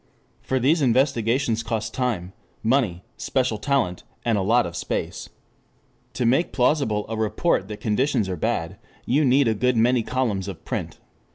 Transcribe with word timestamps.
For 0.41 0.59
these 0.59 0.81
investigations 0.81 1.61
cost 1.61 1.93
time, 1.93 2.33
money, 2.63 3.03
special 3.17 3.59
talent, 3.59 4.01
and 4.25 4.35
a 4.35 4.41
lot 4.41 4.65
of 4.65 4.75
space. 4.75 5.29
To 6.13 6.25
make 6.25 6.51
plausible 6.51 7.05
a 7.07 7.15
report 7.15 7.67
that 7.67 7.81
conditions 7.81 8.27
are 8.27 8.35
bad, 8.35 8.77
you 9.05 9.23
need 9.23 9.47
a 9.47 9.53
good 9.53 9.77
many 9.77 10.01
columns 10.01 10.47
of 10.47 10.65
print. 10.65 10.97